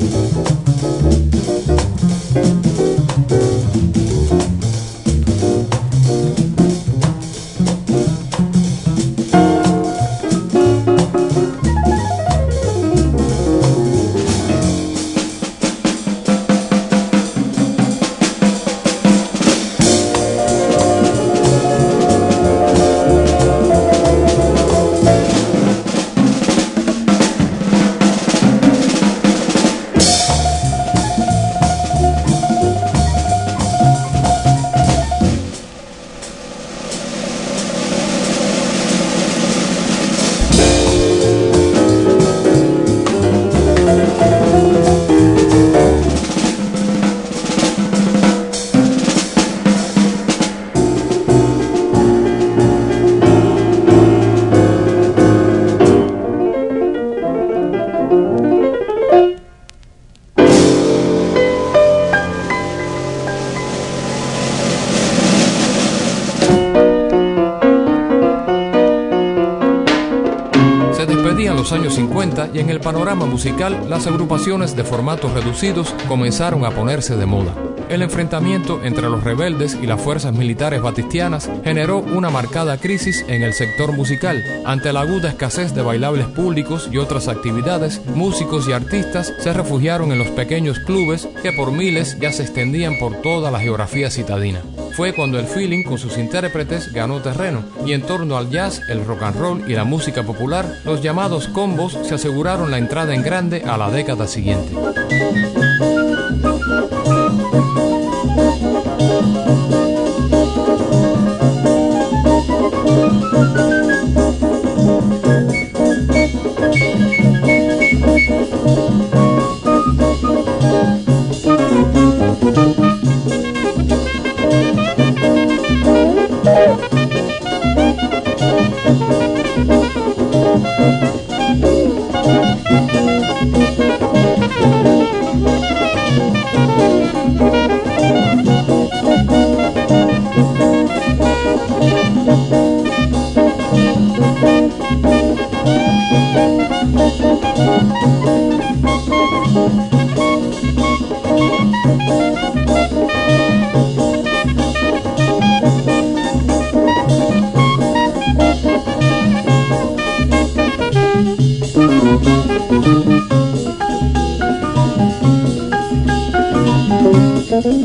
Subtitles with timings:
[0.00, 0.57] Los
[72.88, 77.54] panorama musical las agrupaciones de formatos reducidos comenzaron a ponerse de moda.
[77.90, 83.42] El enfrentamiento entre los rebeldes y las fuerzas militares batistianas generó una marcada crisis en
[83.42, 84.42] el sector musical.
[84.64, 90.10] Ante la aguda escasez de bailables públicos y otras actividades, músicos y artistas se refugiaron
[90.10, 94.62] en los pequeños clubes que por miles ya se extendían por toda la geografía citadina.
[94.98, 99.04] Fue cuando el feeling con sus intérpretes ganó terreno y en torno al jazz, el
[99.04, 103.22] rock and roll y la música popular, los llamados combos se aseguraron la entrada en
[103.22, 104.74] grande a la década siguiente.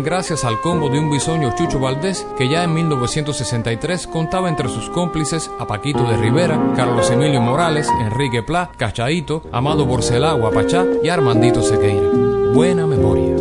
[0.08, 4.90] Gracias al combo de un bisoño Chucho Valdés que ya en 1963 contaba entre sus
[4.90, 11.10] cómplices a Paquito de Rivera, Carlos Emilio Morales, Enrique Pla, Cachaito, Amado Borcelá, Guapachá y
[11.10, 12.08] Armandito Sequeira.
[12.54, 13.36] Buena memoria.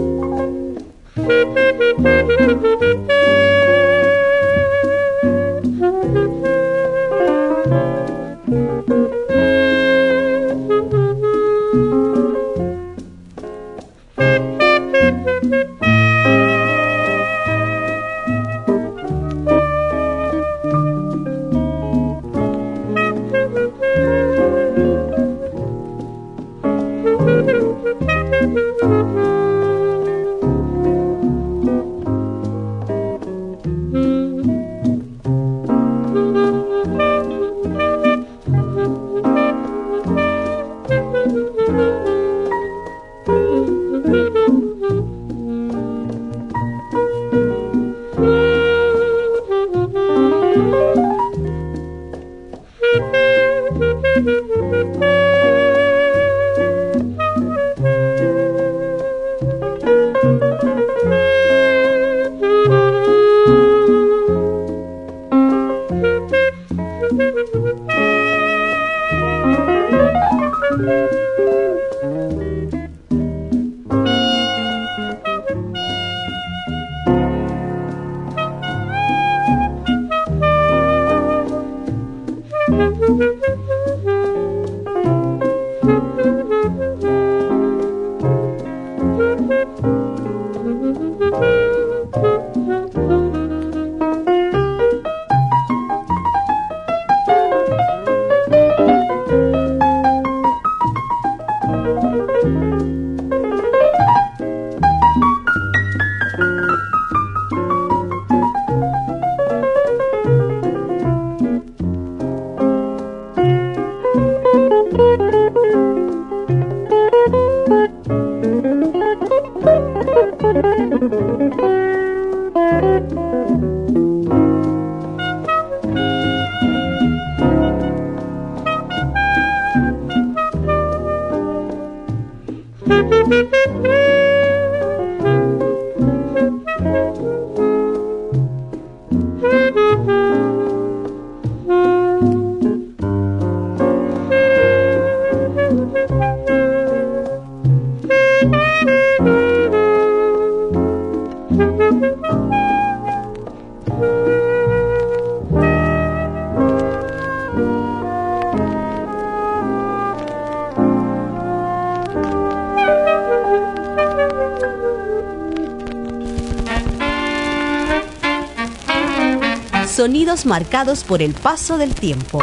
[169.96, 172.38] Sonidos marcados por el paso del tiempo.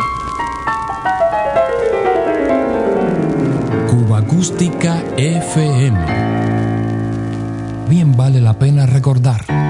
[3.88, 6.00] Cuba Acústica FM.
[7.88, 9.63] Bien vale la pena recordar.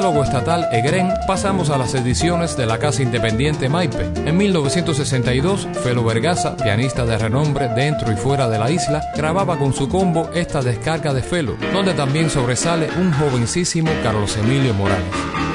[0.00, 4.10] Catálogo estatal EGREN pasamos a las ediciones de la Casa Independiente Maipe.
[4.24, 9.74] En 1962, Felo Vergaza, pianista de renombre dentro y fuera de la isla, grababa con
[9.74, 15.49] su combo esta descarga de Felo, donde también sobresale un jovencísimo Carlos Emilio Morales.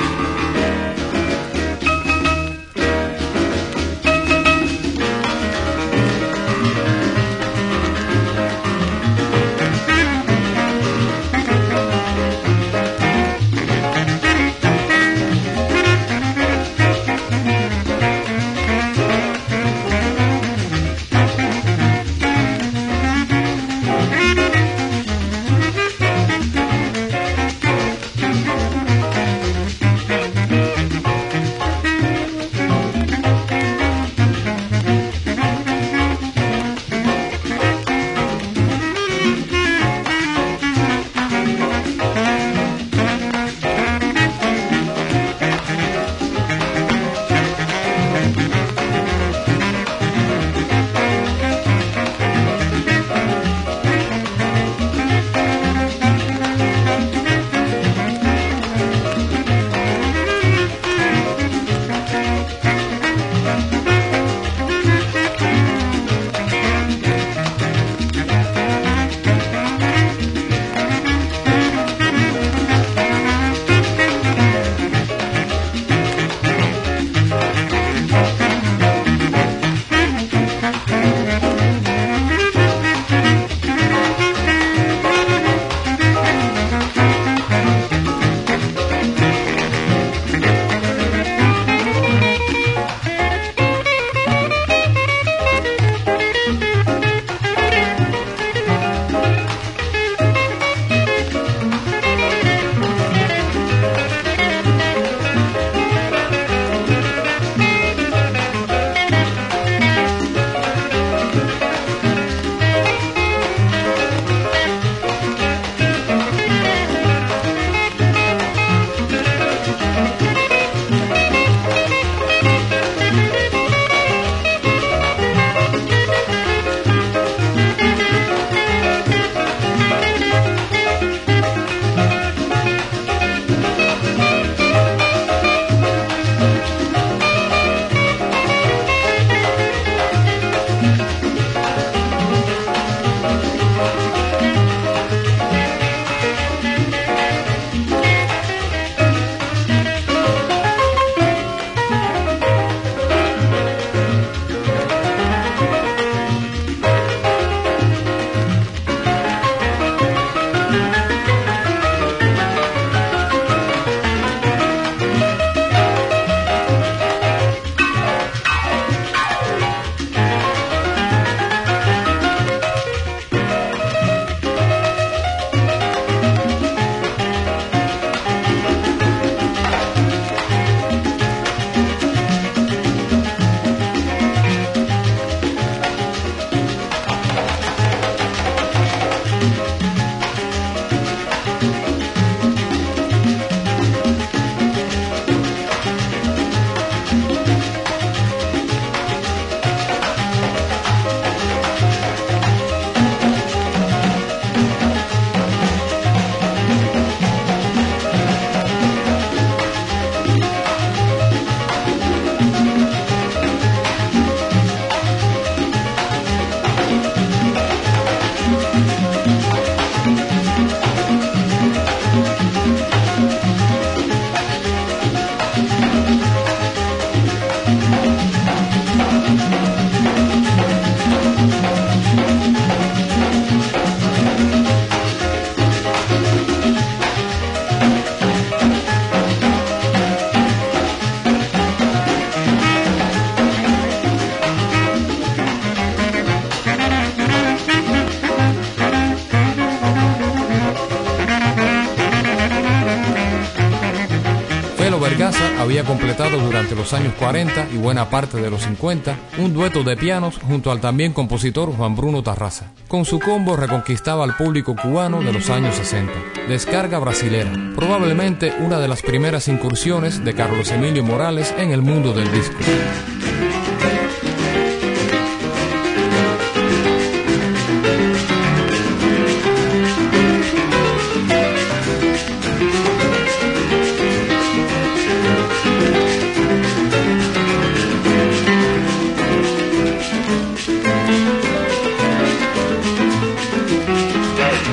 [256.05, 260.71] Durante los años 40 y buena parte de los 50 un dueto de pianos junto
[260.71, 262.71] al también compositor Juan Bruno Tarraza.
[262.87, 266.13] Con su combo reconquistaba al público cubano de los años 60.
[266.47, 272.13] Descarga brasilera, probablemente una de las primeras incursiones de Carlos Emilio Morales en el mundo
[272.13, 272.55] del disco.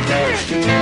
[0.07, 0.82] dash to me.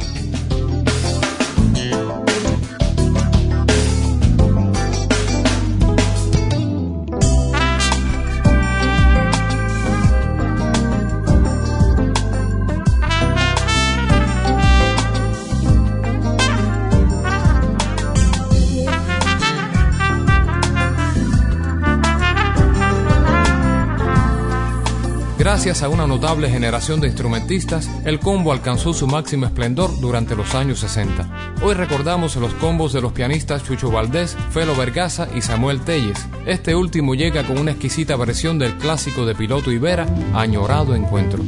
[25.51, 30.55] Gracias a una notable generación de instrumentistas, el combo alcanzó su máximo esplendor durante los
[30.55, 31.55] años 60.
[31.61, 36.25] Hoy recordamos los combos de los pianistas Chucho Valdés, Felo Vergaza y Samuel Telles.
[36.45, 41.43] Este último llega con una exquisita versión del clásico de Piloto Ibera, Añorado Encuentro.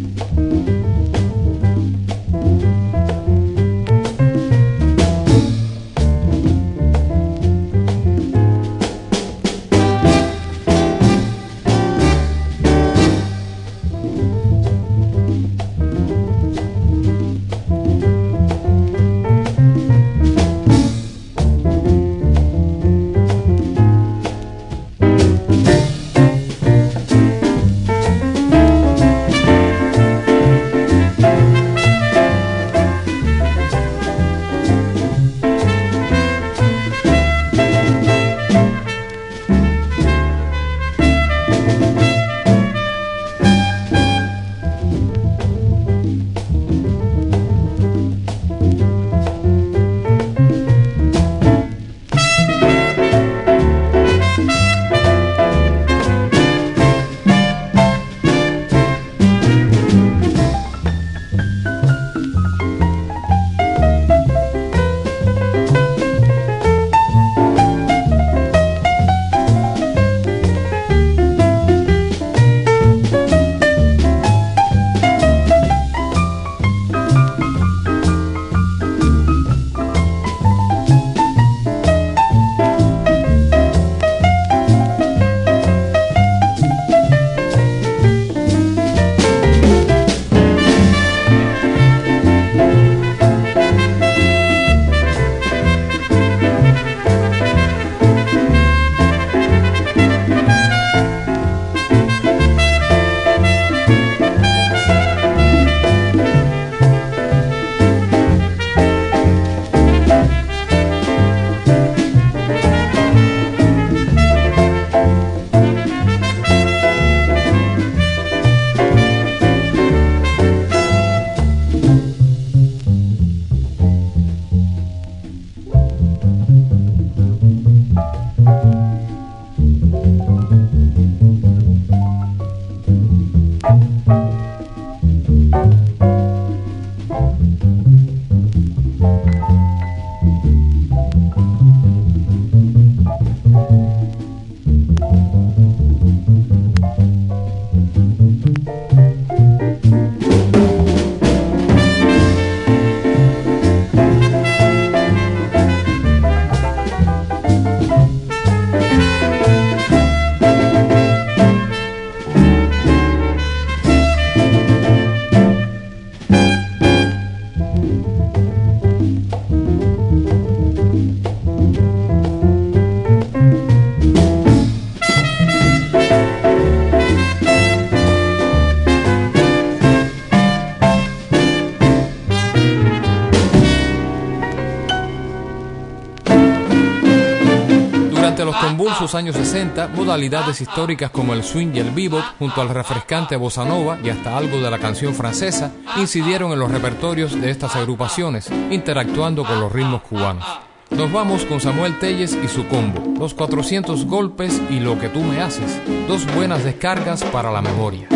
[189.03, 193.65] Convulsos años 60, modalidades históricas como el swing y el bebop, junto al refrescante bossa
[193.65, 198.49] nova y hasta algo de la canción francesa, incidieron en los repertorios de estas agrupaciones,
[198.71, 200.45] interactuando con los ritmos cubanos.
[200.91, 205.19] Nos vamos con Samuel Telles y su combo, los 400 golpes y lo que tú
[205.21, 208.07] me haces, dos buenas descargas para la memoria.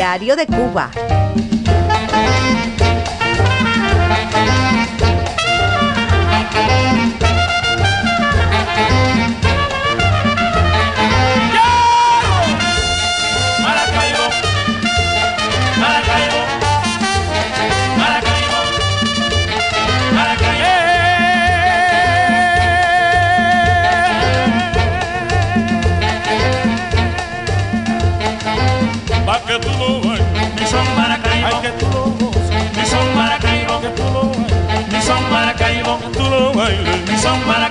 [0.00, 1.19] Diario de Cuba.
[36.12, 37.08] tú lo bailes.
[37.08, 37.70] Mi son para